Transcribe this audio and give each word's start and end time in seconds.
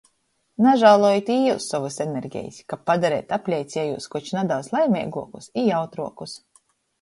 Nažālojit 0.67 1.27
i 1.33 1.35
jius 1.41 1.67
sovys 1.73 1.97
energejis, 2.05 2.57
kab 2.73 2.81
padareit 2.91 3.35
apleicejūs 3.37 4.09
koč 4.17 4.33
nadaudz 4.39 4.71
laimeiguokus 4.79 5.51
i 5.51 5.67
jautruokus! 5.69 6.35